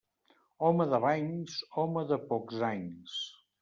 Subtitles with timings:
[0.69, 3.25] Home de banys, home de pocs anys.